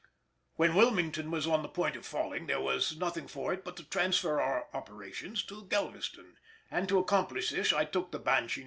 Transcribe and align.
When 0.55 0.73
Wilmington 0.73 1.29
was 1.29 1.45
on 1.45 1.61
the 1.61 1.69
point 1.69 1.95
of 1.95 2.07
falling 2.07 2.47
there 2.47 2.59
was 2.59 2.97
nothing 2.97 3.27
for 3.27 3.53
it 3.53 3.63
but 3.63 3.77
to 3.77 3.83
transfer 3.83 4.41
our 4.41 4.67
operations 4.73 5.43
to 5.43 5.67
Galveston, 5.67 6.37
and 6.71 6.89
to 6.89 6.97
accomplish 6.97 7.51
this 7.51 7.71
I 7.71 7.85
took 7.85 8.09
the 8.11 8.17
Banshee 8.17 8.59
No. 8.59 8.59